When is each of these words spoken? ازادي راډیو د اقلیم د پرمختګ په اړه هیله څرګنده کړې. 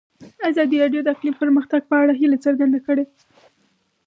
ازادي 0.49 0.75
راډیو 0.83 1.01
د 1.05 1.07
اقلیم 1.13 1.35
د 1.35 1.39
پرمختګ 1.43 1.81
په 1.89 1.95
اړه 2.01 2.13
هیله 2.19 2.37
څرګنده 2.45 2.79
کړې. 2.87 3.05